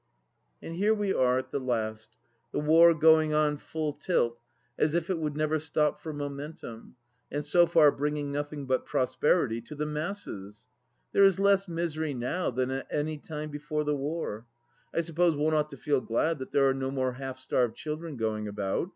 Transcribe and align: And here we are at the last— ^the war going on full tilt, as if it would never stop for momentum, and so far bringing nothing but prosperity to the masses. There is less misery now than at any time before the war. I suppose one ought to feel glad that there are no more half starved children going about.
And 0.63 0.77
here 0.77 0.95
we 0.95 1.13
are 1.13 1.37
at 1.37 1.51
the 1.51 1.59
last— 1.59 2.17
^the 2.55 2.63
war 2.65 2.91
going 2.95 3.35
on 3.35 3.57
full 3.57 3.93
tilt, 3.93 4.39
as 4.75 4.95
if 4.95 5.11
it 5.11 5.19
would 5.19 5.37
never 5.37 5.59
stop 5.59 5.99
for 5.99 6.11
momentum, 6.11 6.95
and 7.31 7.45
so 7.45 7.67
far 7.67 7.91
bringing 7.91 8.31
nothing 8.31 8.65
but 8.65 8.83
prosperity 8.87 9.61
to 9.61 9.75
the 9.75 9.85
masses. 9.85 10.67
There 11.11 11.23
is 11.23 11.39
less 11.39 11.67
misery 11.67 12.15
now 12.15 12.49
than 12.49 12.71
at 12.71 12.87
any 12.89 13.19
time 13.19 13.51
before 13.51 13.83
the 13.83 13.95
war. 13.95 14.47
I 14.91 15.01
suppose 15.01 15.35
one 15.35 15.53
ought 15.53 15.69
to 15.69 15.77
feel 15.77 16.01
glad 16.01 16.39
that 16.39 16.51
there 16.51 16.67
are 16.67 16.73
no 16.73 16.89
more 16.89 17.11
half 17.13 17.37
starved 17.37 17.75
children 17.77 18.17
going 18.17 18.47
about. 18.47 18.89